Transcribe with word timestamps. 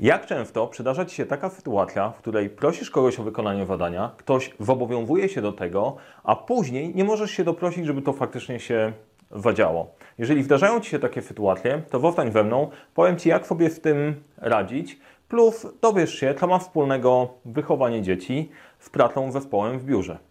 Jak 0.00 0.26
często 0.26 0.66
przydarza 0.66 1.04
Ci 1.04 1.16
się 1.16 1.26
taka 1.26 1.50
sytuacja, 1.50 2.10
w 2.10 2.18
której 2.18 2.50
prosisz 2.50 2.90
kogoś 2.90 3.20
o 3.20 3.22
wykonanie 3.22 3.66
zadania, 3.66 4.10
ktoś 4.16 4.50
zobowiązuje 4.60 5.28
się 5.28 5.42
do 5.42 5.52
tego, 5.52 5.96
a 6.24 6.36
później 6.36 6.94
nie 6.94 7.04
możesz 7.04 7.30
się 7.30 7.44
doprosić, 7.44 7.86
żeby 7.86 8.02
to 8.02 8.12
faktycznie 8.12 8.60
się 8.60 8.92
zadziało? 9.30 9.94
Jeżeli 10.18 10.42
zdarzają 10.42 10.80
Ci 10.80 10.90
się 10.90 10.98
takie 10.98 11.22
sytuacje, 11.22 11.82
to 11.90 12.00
zostań 12.00 12.32
ze 12.32 12.44
mną, 12.44 12.70
powiem 12.94 13.16
Ci, 13.16 13.28
jak 13.28 13.46
sobie 13.46 13.70
z 13.70 13.80
tym 13.80 14.22
radzić, 14.36 14.98
plus 15.28 15.66
dowiesz 15.80 16.14
się, 16.14 16.34
co 16.34 16.46
ma 16.46 16.58
wspólnego 16.58 17.28
wychowanie 17.44 18.02
dzieci 18.02 18.50
z 18.78 18.90
pracą 18.90 19.32
zespołem 19.32 19.78
w 19.78 19.84
biurze. 19.84 20.27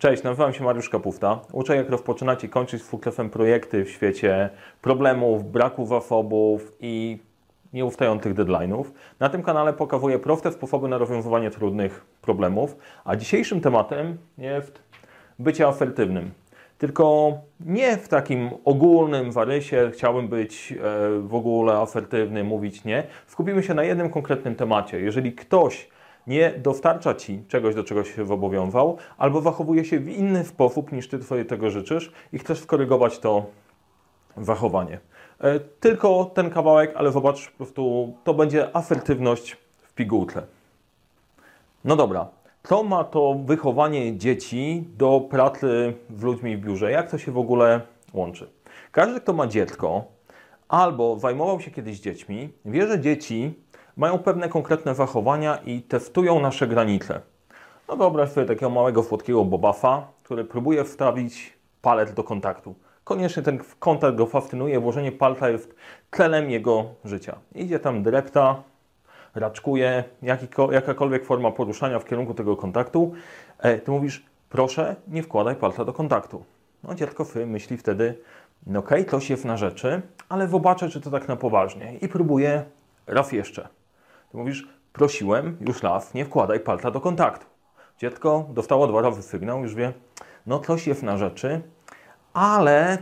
Cześć, 0.00 0.22
nazywam 0.22 0.52
się 0.52 0.64
Mariusz 0.64 0.88
Kapufta. 0.88 1.40
Uczę, 1.52 1.76
jak 1.76 1.90
rozpoczynać 1.90 2.44
i 2.44 2.48
kończyć 2.48 2.82
z 2.82 2.86
fuklefem 2.86 3.30
projekty 3.30 3.84
w 3.84 3.90
świecie 3.90 4.50
problemów, 4.82 5.50
braku 5.50 5.86
zasobów 5.86 6.72
i 6.80 7.18
nieustających 7.72 8.34
deadline'ów. 8.34 8.84
Na 9.20 9.28
tym 9.28 9.42
kanale 9.42 9.72
pokazuję 9.72 10.18
proste 10.18 10.52
sposoby 10.52 10.88
na 10.88 10.98
rozwiązywanie 10.98 11.50
trudnych 11.50 12.04
problemów, 12.22 12.76
a 13.04 13.16
dzisiejszym 13.16 13.60
tematem 13.60 14.18
jest 14.38 14.82
bycie 15.38 15.66
asertywnym. 15.66 16.30
Tylko 16.78 17.32
nie 17.60 17.96
w 17.96 18.08
takim 18.08 18.50
ogólnym 18.64 19.32
warysie, 19.32 19.90
chciałbym 19.94 20.28
być 20.28 20.72
e, 20.72 20.76
w 21.20 21.34
ogóle 21.34 21.72
asertywny, 21.72 22.44
mówić 22.44 22.84
nie. 22.84 23.06
Skupimy 23.26 23.62
się 23.62 23.74
na 23.74 23.84
jednym 23.84 24.10
konkretnym 24.10 24.54
temacie. 24.54 25.00
Jeżeli 25.00 25.32
ktoś 25.32 25.88
nie 26.26 26.50
dostarcza 26.50 27.14
Ci 27.14 27.44
czegoś, 27.48 27.74
do 27.74 27.84
czego 27.84 28.04
się 28.04 28.26
zobowiązał, 28.26 28.96
albo 29.18 29.40
zachowuje 29.40 29.84
się 29.84 30.00
w 30.00 30.08
inny 30.08 30.44
sposób 30.44 30.92
niż 30.92 31.08
Ty 31.08 31.22
sobie 31.22 31.44
tego 31.44 31.70
życzysz 31.70 32.12
i 32.32 32.38
chcesz 32.38 32.58
skorygować 32.58 33.18
to 33.18 33.46
zachowanie. 34.36 35.00
E, 35.40 35.60
tylko 35.60 36.24
ten 36.24 36.50
kawałek, 36.50 36.92
ale 36.96 37.12
zobacz, 37.12 37.50
po 37.50 37.56
prostu 37.56 38.14
to 38.24 38.34
będzie 38.34 38.76
asertywność 38.76 39.56
w 39.82 39.94
pigułce. 39.94 40.42
No 41.84 41.96
dobra, 41.96 42.28
co 42.62 42.82
ma 42.82 43.04
to 43.04 43.36
wychowanie 43.44 44.18
dzieci 44.18 44.84
do 44.96 45.20
pracy 45.30 45.94
z 46.16 46.22
ludźmi 46.22 46.56
w 46.56 46.60
biurze? 46.60 46.90
Jak 46.90 47.10
to 47.10 47.18
się 47.18 47.32
w 47.32 47.38
ogóle 47.38 47.80
łączy? 48.12 48.50
Każdy, 48.92 49.20
kto 49.20 49.32
ma 49.32 49.46
dziecko 49.46 50.04
albo 50.68 51.18
zajmował 51.18 51.60
się 51.60 51.70
kiedyś 51.70 52.00
dziećmi, 52.00 52.52
wie, 52.64 52.86
że 52.86 53.00
dzieci 53.00 53.54
mają 54.00 54.18
pewne 54.18 54.48
konkretne 54.48 54.94
zachowania 54.94 55.56
i 55.56 55.82
testują 55.82 56.40
nasze 56.40 56.66
granice. 56.66 57.20
No 57.88 57.96
wyobraź 57.96 58.30
sobie 58.30 58.46
takiego 58.46 58.70
małego, 58.70 59.02
słodkiego 59.02 59.44
bobafa, 59.44 60.06
który 60.22 60.44
próbuje 60.44 60.84
wstawić 60.84 61.52
palec 61.82 62.14
do 62.14 62.24
kontaktu. 62.24 62.74
Koniecznie 63.04 63.42
ten 63.42 63.58
kontakt 63.78 64.16
go 64.16 64.26
fascynuje, 64.26 64.80
włożenie 64.80 65.12
palca 65.12 65.48
jest 65.48 65.74
tlenem 66.10 66.50
jego 66.50 66.84
życia. 67.04 67.36
Idzie 67.54 67.78
tam 67.78 68.02
drepta, 68.02 68.62
raczkuje, 69.34 70.04
jakakolwiek 70.70 71.24
forma 71.24 71.50
poruszania 71.50 71.98
w 71.98 72.04
kierunku 72.04 72.34
tego 72.34 72.56
kontaktu. 72.56 73.12
E, 73.58 73.78
ty 73.78 73.90
mówisz, 73.90 74.24
proszę, 74.48 74.96
nie 75.08 75.22
wkładaj 75.22 75.56
palca 75.56 75.84
do 75.84 75.92
kontaktu. 75.92 76.44
No 76.84 76.94
dziecko 76.94 77.26
myśli 77.46 77.76
wtedy, 77.76 78.18
no 78.66 78.78
okej, 78.78 79.00
okay, 79.00 79.10
coś 79.10 79.30
jest 79.30 79.44
na 79.44 79.56
rzeczy, 79.56 80.02
ale 80.28 80.48
zobaczę, 80.48 80.88
czy 80.88 81.00
to 81.00 81.10
tak 81.10 81.28
na 81.28 81.36
poważnie. 81.36 81.96
I 81.96 82.08
próbuje 82.08 82.64
raz 83.06 83.32
jeszcze. 83.32 83.79
Ty 84.30 84.36
mówisz, 84.36 84.68
prosiłem 84.92 85.56
już 85.60 85.82
raz, 85.82 86.14
nie 86.14 86.24
wkładaj 86.24 86.60
palca 86.60 86.90
do 86.90 87.00
kontaktu. 87.00 87.46
Dziecko 87.98 88.46
dostało 88.50 88.86
dwa 88.86 89.02
razy 89.02 89.22
sygnał, 89.22 89.62
już 89.62 89.74
wie, 89.74 89.92
no 90.46 90.58
coś 90.58 90.86
jest 90.86 91.02
na 91.02 91.16
rzeczy, 91.16 91.60
ale 92.32 92.98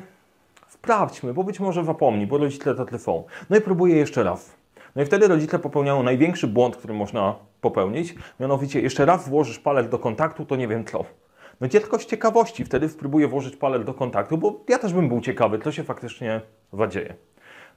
sprawdźmy, 0.69 1.35
bo 1.35 1.45
być 1.45 1.61
może 1.61 1.85
zapomni, 1.85 2.27
bo 2.27 2.39
rodzice 2.39 2.75
tacy 2.75 2.99
są. 2.99 3.25
No 3.51 3.57
i 3.57 3.61
próbuje 3.61 3.97
jeszcze 3.97 4.23
raz. 4.23 4.57
No 4.97 5.03
i 5.03 5.07
wtedy 5.07 5.29
rodzice 5.29 5.59
popełniają 5.59 6.03
największy 6.03 6.47
błąd, 6.47 6.77
który 6.77 6.95
można 6.95 7.35
popełnić, 7.61 8.15
mianowicie 8.41 8.81
jeszcze 8.81 9.07
raz 9.07 9.29
włożysz 9.29 9.59
palec 9.59 9.89
do 9.89 9.99
kontaktu, 9.99 10.47
to 10.47 10.57
nie 10.57 10.69
wiem 10.69 10.85
co. 10.85 11.05
No 11.61 11.69
dziecko 11.69 11.99
z 11.99 12.07
ciekawości 12.07 12.65
wtedy 12.65 12.89
spróbuje 12.89 13.29
włożyć 13.29 13.57
palec 13.57 13.85
do 13.85 13.95
kontaktu, 13.95 14.39
bo 14.39 14.61
ja 14.69 14.79
też 14.79 14.93
bym 14.93 15.09
był 15.09 15.21
ciekawy, 15.21 15.59
co 15.59 15.73
się 15.73 15.85
faktycznie 15.85 16.41
zadzieje. 16.73 17.15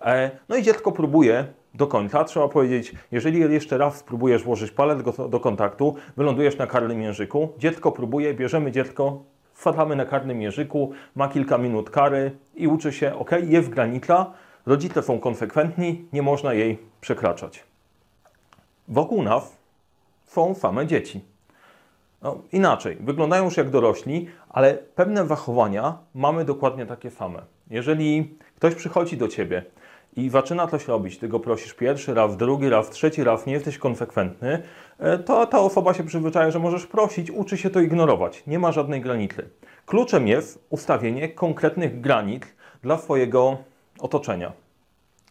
E, 0.02 0.32
no 0.50 0.56
i 0.56 0.64
dziecko 0.64 0.92
próbuje 0.92 1.46
do 1.74 1.88
końca. 1.88 2.24
Trzeba 2.24 2.48
powiedzieć, 2.48 2.94
jeżeli 3.12 3.40
jeszcze 3.40 3.78
raz 3.78 3.98
spróbujesz 3.98 4.44
włożyć 4.44 4.72
palec 4.72 5.00
do 5.30 5.40
kontaktu, 5.40 5.96
wylądujesz 6.18 6.58
na 6.58 6.68
karnym 6.68 7.02
języku. 7.02 7.50
Dziecko 7.58 7.92
próbuje, 7.92 8.34
bierzemy 8.34 8.72
dziecko, 8.72 9.24
wpadamy 9.54 9.96
na 9.96 10.06
karnym 10.06 10.42
języku, 10.42 10.92
ma 11.16 11.28
kilka 11.28 11.58
minut 11.58 11.90
kary 11.90 12.32
i 12.56 12.68
uczy 12.68 12.94
się, 12.94 13.16
ok, 13.16 13.32
jest 13.44 13.70
granica, 13.70 14.34
rodzice 14.66 15.04
są 15.04 15.20
konsekwentni, 15.20 16.06
nie 16.14 16.22
można 16.22 16.54
jej 16.54 16.78
przekraczać. 17.02 17.64
Wokół 18.88 19.24
nas 19.24 19.58
są 20.28 20.56
same 20.56 20.88
dzieci. 20.88 21.22
No, 22.22 22.42
inaczej, 22.52 22.98
wyglądają 23.00 23.44
już 23.44 23.58
jak 23.58 23.70
dorośli, 23.70 24.28
ale 24.50 24.74
pewne 24.74 25.28
zachowania 25.28 25.98
mamy 26.16 26.46
dokładnie 26.46 26.86
takie 26.86 27.12
same. 27.12 27.42
Jeżeli 27.70 28.36
ktoś 28.56 28.76
przychodzi 28.76 29.18
do 29.18 29.28
ciebie 29.28 29.64
i 30.16 30.30
zaczyna 30.30 30.68
coś 30.68 30.88
robić, 30.88 31.18
ty 31.18 31.28
go 31.28 31.40
prosisz 31.40 31.74
pierwszy 31.74 32.14
raz, 32.14 32.38
drugi 32.38 32.70
raz, 32.70 32.90
trzeci 32.90 33.24
raz, 33.24 33.46
nie 33.46 33.54
jesteś 33.54 33.78
konsekwentny, 33.78 34.64
e, 35.00 35.18
to 35.18 35.46
ta 35.46 35.60
osoba 35.60 35.94
się 35.94 36.04
przyzwyczaja, 36.04 36.52
że 36.52 36.60
możesz 36.60 36.88
prosić, 36.88 37.32
uczy 37.32 37.58
się 37.58 37.70
to 37.70 37.80
ignorować. 37.80 38.44
Nie 38.48 38.60
ma 38.60 38.72
żadnej 38.72 39.02
granicy. 39.02 39.50
Kluczem 39.86 40.28
jest 40.28 40.66
ustawienie 40.70 41.30
konkretnych 41.30 42.02
granic 42.02 42.44
dla 42.82 42.98
swojego 42.98 43.58
otoczenia. 44.00 44.52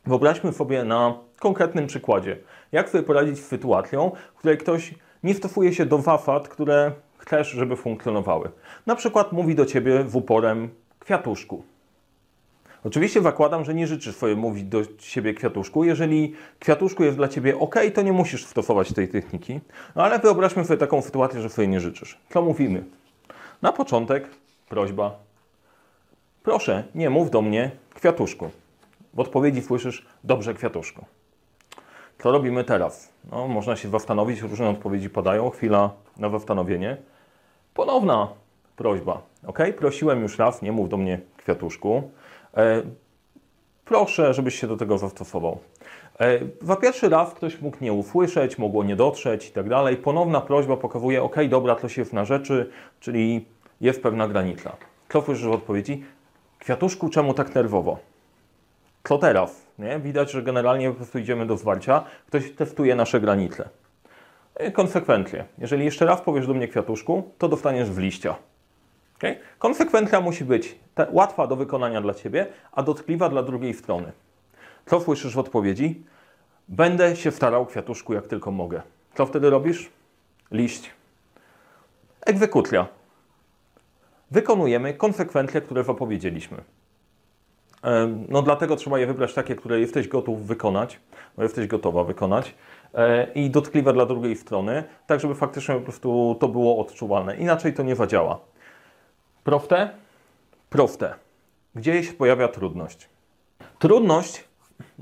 Wyobraźmy 0.06 0.52
sobie 0.52 0.84
na 0.84 1.14
konkretnym 1.38 1.86
przykładzie, 1.86 2.36
jak 2.72 2.88
sobie 2.88 3.04
poradzić 3.04 3.38
z 3.38 3.46
sytuacją, 3.46 4.10
w 4.34 4.38
której 4.38 4.58
ktoś 4.58 4.94
nie 5.22 5.34
stosuje 5.34 5.74
się 5.74 5.86
do 5.86 5.98
wafat, 5.98 6.48
które 6.48 6.92
chcesz, 7.18 7.50
żeby 7.50 7.76
funkcjonowały. 7.76 8.50
Na 8.86 8.96
przykład 8.96 9.32
mówi 9.32 9.54
do 9.54 9.66
ciebie 9.66 10.04
w 10.04 10.16
uporem 10.16 10.68
kwiatuszku. 10.98 11.62
Oczywiście 12.84 13.22
zakładam, 13.22 13.64
że 13.64 13.74
nie 13.74 13.86
życzysz 13.86 14.16
sobie 14.16 14.36
mówić 14.36 14.64
do 14.64 14.82
siebie 14.98 15.34
kwiatuszku. 15.34 15.84
Jeżeli 15.84 16.34
kwiatuszku 16.58 17.04
jest 17.04 17.16
dla 17.16 17.28
ciebie 17.28 17.58
ok, 17.58 17.74
to 17.94 18.02
nie 18.02 18.12
musisz 18.12 18.46
stosować 18.46 18.92
tej 18.92 19.08
techniki. 19.08 19.60
No 19.96 20.04
ale 20.04 20.18
wyobraźmy 20.18 20.64
sobie 20.64 20.78
taką 20.78 21.02
sytuację, 21.02 21.40
że 21.40 21.50
sobie 21.50 21.68
nie 21.68 21.80
życzysz. 21.80 22.18
Co 22.30 22.42
mówimy? 22.42 22.84
Na 23.62 23.72
początek 23.72 24.28
prośba. 24.68 25.18
Proszę, 26.42 26.84
nie 26.94 27.10
mów 27.10 27.30
do 27.30 27.42
mnie 27.42 27.70
kwiatuszku. 27.94 28.50
W 29.14 29.20
odpowiedzi 29.20 29.62
słyszysz 29.62 30.06
dobrze 30.24 30.54
kwiatuszku. 30.54 31.04
Co 32.18 32.32
robimy 32.32 32.64
teraz? 32.64 33.12
No, 33.30 33.48
można 33.48 33.76
się 33.76 33.88
zastanowić, 33.88 34.40
różne 34.40 34.68
odpowiedzi 34.68 35.10
padają. 35.10 35.50
Chwila 35.50 35.90
na 36.16 36.30
zastanowienie. 36.30 36.96
Ponowna 37.74 38.28
prośba. 38.76 39.22
Ok, 39.46 39.58
prosiłem 39.78 40.22
już 40.22 40.38
raz, 40.38 40.62
nie 40.62 40.72
mów 40.72 40.88
do 40.88 40.96
mnie 40.96 41.20
kwiatuszku. 41.36 42.10
E, 42.56 42.82
proszę, 43.84 44.34
żebyś 44.34 44.60
się 44.60 44.66
do 44.66 44.76
tego 44.76 44.98
zastosował. 44.98 45.58
Za 46.62 46.74
e, 46.74 46.76
pierwszy 46.76 47.08
raz 47.08 47.34
ktoś 47.34 47.60
mógł 47.60 47.76
nie 47.80 47.92
usłyszeć, 47.92 48.58
mogło 48.58 48.84
nie 48.84 48.96
dotrzeć 48.96 49.48
i 49.48 49.52
tak 49.52 49.68
dalej. 49.68 49.96
Ponowna 49.96 50.40
prośba 50.40 50.76
pokazuje, 50.76 51.22
ok, 51.22 51.36
dobra, 51.48 51.74
to 51.74 51.88
się 51.88 52.02
jest 52.02 52.12
na 52.12 52.24
rzeczy, 52.24 52.70
czyli 53.00 53.46
jest 53.80 54.02
pewna 54.02 54.28
granica. 54.28 54.76
Co 55.08 55.22
słyszysz 55.22 55.46
w 55.46 55.52
odpowiedzi? 55.52 56.04
Kwiatuszku, 56.58 57.08
czemu 57.08 57.34
tak 57.34 57.54
nerwowo? 57.54 57.98
Co 59.04 59.18
teraz? 59.18 59.66
Nie? 59.78 59.98
Widać, 59.98 60.30
że 60.30 60.42
generalnie 60.42 60.90
po 60.90 60.96
prostu 60.96 61.18
idziemy 61.18 61.46
do 61.46 61.56
zwarcia. 61.56 62.04
Ktoś 62.26 62.50
testuje 62.50 62.94
nasze 62.94 63.20
granice. 63.20 63.68
E, 64.54 64.70
konsekwentnie. 64.70 65.44
Jeżeli 65.58 65.84
jeszcze 65.84 66.06
raz 66.06 66.20
powiesz 66.20 66.46
do 66.46 66.54
mnie 66.54 66.68
kwiatuszku, 66.68 67.22
to 67.38 67.48
dostaniesz 67.48 67.90
w 67.90 67.98
liścia. 67.98 68.34
Okay? 69.20 69.36
Konsekwencja 69.58 70.20
musi 70.20 70.44
być 70.44 70.78
łatwa 71.10 71.46
do 71.46 71.56
wykonania 71.56 72.00
dla 72.00 72.14
Ciebie, 72.14 72.46
a 72.72 72.82
dotkliwa 72.82 73.28
dla 73.28 73.42
drugiej 73.42 73.74
strony. 73.74 74.12
Co 74.86 75.00
słyszysz 75.00 75.34
w 75.34 75.38
odpowiedzi? 75.38 76.02
Będę 76.68 77.16
się 77.16 77.30
starał, 77.30 77.66
kwiatuszku, 77.66 78.14
jak 78.14 78.26
tylko 78.26 78.50
mogę. 78.50 78.82
Co 79.14 79.26
wtedy 79.26 79.50
robisz? 79.50 79.90
Liść. 80.50 80.90
Egzekucja. 82.26 82.86
Wykonujemy 84.30 84.94
konsekwencje, 84.94 85.60
które 85.60 85.84
zapowiedzieliśmy. 85.84 86.56
No 88.28 88.42
dlatego 88.42 88.76
trzeba 88.76 88.98
je 88.98 89.06
wybrać 89.06 89.34
takie, 89.34 89.56
które 89.56 89.80
jesteś 89.80 90.08
gotów 90.08 90.46
wykonać, 90.46 91.00
bo 91.36 91.42
jesteś 91.42 91.66
gotowa 91.66 92.04
wykonać 92.04 92.54
e, 92.94 93.32
i 93.32 93.50
dotkliwe 93.50 93.92
dla 93.92 94.06
drugiej 94.06 94.36
strony, 94.36 94.84
tak 95.06 95.20
żeby 95.20 95.34
faktycznie 95.34 95.74
po 95.74 95.80
prostu 95.80 96.36
to 96.40 96.48
było 96.48 96.78
odczuwalne. 96.78 97.36
Inaczej 97.36 97.74
to 97.74 97.82
nie 97.82 97.96
zadziała. 97.96 98.38
Proste? 99.50 99.90
Proste. 100.68 101.14
Gdzie 101.74 102.04
się 102.04 102.12
pojawia 102.12 102.48
trudność? 102.48 103.08
Trudność 103.78 104.44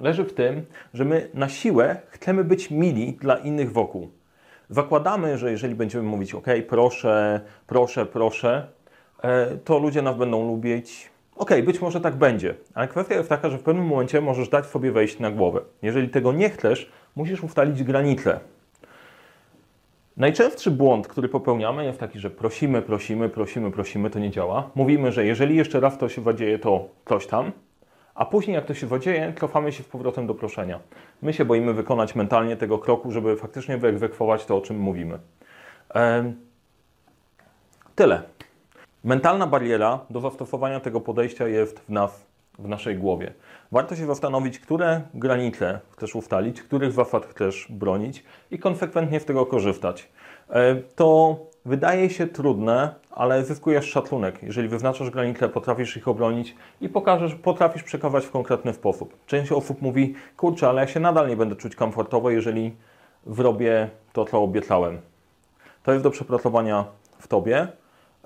leży 0.01 0.25
w 0.25 0.35
tym, 0.35 0.67
że 0.95 1.05
my 1.05 1.31
na 1.35 1.49
siłę 1.49 1.97
chcemy 2.09 2.45
być 2.45 2.71
mili 2.71 3.13
dla 3.13 3.37
innych 3.37 3.73
wokół. 3.73 4.11
Zakładamy, 4.71 5.39
że 5.39 5.51
jeżeli 5.51 5.75
będziemy 5.75 6.05
mówić 6.05 6.35
OK, 6.35 6.47
proszę, 6.69 7.41
proszę, 7.67 8.07
proszę, 8.07 8.69
e, 9.23 9.57
to 9.57 9.79
ludzie 9.79 10.03
nas 10.03 10.17
będą 10.17 10.47
lubić. 10.47 11.11
Okej, 11.37 11.63
być 11.63 11.81
może 11.81 12.01
tak 12.01 12.17
będzie, 12.17 12.55
ale 12.75 12.89
kwestia 12.89 13.15
jest 13.15 13.29
taka, 13.29 13.51
że 13.51 13.59
w 13.59 13.63
pewnym 13.63 13.87
momencie 13.87 14.21
możesz 14.21 14.49
dać 14.49 14.67
sobie 14.67 14.93
wejść 14.93 15.19
na 15.19 15.31
głowę. 15.31 15.61
Jeżeli 15.83 16.09
tego 16.09 16.33
nie 16.33 16.51
chcesz, 16.51 16.93
musisz 17.17 17.43
ustalić 17.43 17.83
granice. 17.83 18.41
Najczęstszy 20.19 20.71
błąd, 20.71 21.09
który 21.09 21.29
popełniamy, 21.29 21.85
jest 21.85 22.01
taki, 22.01 22.19
że 22.19 22.31
prosimy, 22.31 22.83
prosimy, 22.83 23.29
prosimy, 23.29 23.71
prosimy, 23.71 24.11
to 24.11 24.19
nie 24.19 24.31
działa. 24.31 24.71
Mówimy, 24.75 25.13
że 25.13 25.25
jeżeli 25.25 25.57
jeszcze 25.57 25.81
raz 25.81 25.99
to 25.99 26.09
się 26.09 26.23
wadzieje, 26.23 26.59
to 26.59 26.89
coś 27.07 27.27
tam, 27.27 27.53
a 28.15 28.25
później 28.25 28.55
jak 28.55 28.65
to 28.65 28.75
się 28.75 28.87
wadzieje, 28.87 29.35
cofamy 29.41 29.73
się 29.73 29.83
z 29.83 29.87
powrotem 29.87 30.27
do 30.27 30.35
proszenia. 30.35 30.81
My 31.23 31.33
się 31.33 31.45
boimy 31.45 31.75
wykonać 31.75 32.15
mentalnie 32.15 32.57
tego 32.57 32.79
kroku, 32.79 33.13
żeby 33.13 33.37
faktycznie 33.37 33.79
wyegzekwować 33.79 34.45
to, 34.45 34.57
o 34.57 34.61
czym 34.61 34.79
mówimy. 34.79 35.19
Em, 35.95 36.37
Tyle. 37.95 38.23
Mentalna 39.05 39.47
bariera 39.47 40.01
do 40.11 40.21
zastosowania 40.21 40.81
tego 40.81 41.01
podejścia 41.01 41.49
jest 41.49 41.81
w 41.81 41.89
nas, 41.89 42.27
w 42.59 42.69
naszej 42.69 42.97
głowie. 42.97 43.33
Warto 43.73 43.97
się 43.97 44.07
zastanowić, 44.07 44.59
które 44.59 45.01
granice 45.15 45.81
chcesz 45.91 46.15
ustalić, 46.15 46.63
których 46.63 46.93
zasad 46.93 47.27
chcesz 47.27 47.67
bronić 47.71 48.25
i 48.51 48.59
konsekwentnie 48.59 49.21
z 49.21 49.25
tego 49.25 49.47
korzystać. 49.47 50.09
E, 50.51 50.75
To 50.75 51.39
wydaje 51.65 52.11
się 52.11 52.27
trudne, 52.27 52.95
ale 53.11 53.45
zyskujesz 53.45 53.91
szacunek. 53.91 54.43
Jeżeli 54.43 54.69
wyznaczasz 54.69 55.11
granice, 55.11 55.49
potrafisz 55.49 55.97
ich 55.97 56.09
obronić 56.09 56.55
i 56.81 56.89
pokażesz, 56.89 57.35
potrafisz 57.35 57.83
przekazać 57.83 58.27
w 58.27 58.31
konkretny 58.31 58.75
sposób. 58.75 59.17
Część 59.27 59.53
osób 59.53 59.83
mówi, 59.83 60.15
kurczę, 60.37 60.69
ale 60.69 60.81
ja 60.81 60.89
się 60.89 61.01
nadal 61.01 61.29
nie 61.29 61.37
będę 61.37 61.57
czuć 61.57 61.77
komfortowo, 61.77 62.31
jeżeli 62.31 62.77
zrobię 63.27 63.89
to, 64.13 64.25
co 64.25 64.43
obiecałem. 64.43 65.01
To 65.83 65.93
jest 65.93 66.05
do 66.05 66.11
przepracowania 66.11 66.85
w 67.19 67.29
tobie. 67.29 67.69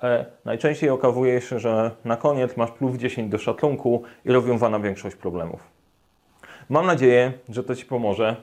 E, 0.03 0.27
najczęściej 0.45 0.91
okazuje 0.91 1.41
się, 1.41 1.59
że 1.59 1.91
na 2.05 2.17
koniec 2.17 2.57
masz 2.57 2.71
plus 2.71 2.97
10 2.97 3.31
do 3.31 3.39
szacunku 3.39 4.03
i 4.25 4.33
rozwiązana 4.33 4.79
większość 4.81 5.17
problemów. 5.17 5.61
Mam 6.69 6.87
nadzieję, 6.87 7.33
że 7.49 7.65
to 7.65 7.77
Ci 7.77 7.87
pomoże. 7.87 8.37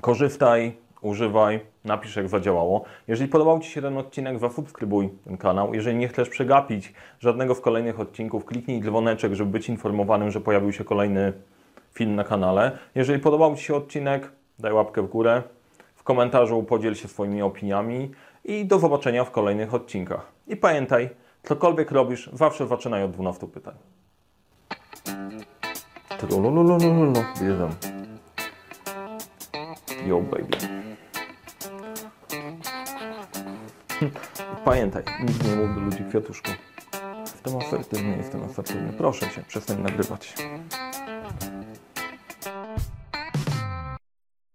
Korzystaj, 0.00 0.76
używaj, 1.02 1.60
napisz 1.84 2.16
jak 2.16 2.28
zadziałało. 2.28 2.84
Jeżeli 3.08 3.30
podobał 3.30 3.60
Ci 3.60 3.70
się 3.70 3.82
ten 3.82 3.96
odcinek, 3.96 4.38
zasubskrybuj 4.38 5.08
ten 5.24 5.36
kanał. 5.36 5.74
Jeżeli 5.74 5.96
nie 5.96 6.08
chcesz 6.08 6.28
przegapić 6.28 6.92
żadnego 7.20 7.54
z 7.54 7.60
kolejnych 7.60 8.00
odcinków, 8.00 8.44
kliknij 8.44 8.80
dzwoneczek, 8.80 9.34
żeby 9.34 9.50
być 9.50 9.68
informowanym, 9.68 10.30
że 10.30 10.40
pojawił 10.40 10.72
się 10.72 10.84
kolejny 10.84 11.32
film 11.92 12.14
na 12.14 12.24
kanale. 12.24 12.78
Jeżeli 12.94 13.18
podobał 13.18 13.56
Ci 13.56 13.64
się 13.64 13.74
odcinek, 13.74 14.32
daj 14.58 14.72
łapkę 14.72 15.02
w 15.02 15.08
górę. 15.08 15.42
W 15.94 16.02
komentarzu 16.02 16.62
podziel 16.62 16.94
się 16.94 17.08
swoimi 17.08 17.42
opiniami 17.42 18.10
i 18.48 18.66
do 18.66 18.78
zobaczenia 18.78 19.24
w 19.24 19.30
kolejnych 19.30 19.74
odcinkach. 19.74 20.32
I 20.46 20.56
pamiętaj, 20.56 21.10
cokolwiek 21.42 21.90
robisz, 21.90 22.30
zawsze 22.32 22.66
zaczynaj 22.66 23.04
od 23.04 23.10
12 23.10 23.46
pytań. 23.46 23.74
Trulululululu, 26.18 27.24
bierzem. 27.40 27.70
Yo 30.06 30.20
baby. 30.20 30.56
Pamiętaj, 34.64 35.02
nigdy 35.20 35.48
nie 35.48 35.56
mów 35.56 35.74
do 35.74 35.80
ludzi 35.80 36.04
kwiatuszku. 36.08 36.50
Jestem 37.20 37.56
asertywny, 37.56 38.16
jestem 38.16 38.44
asertywny. 38.44 38.92
Proszę 38.92 39.30
cię, 39.30 39.42
przestań 39.48 39.82
nagrywać. 39.82 40.34